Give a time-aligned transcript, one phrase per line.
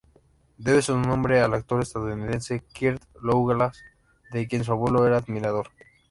[0.57, 3.77] Debe su nombre al actor estadounidense Kirk Douglas,
[4.31, 5.69] de quien su abuelo era admirador.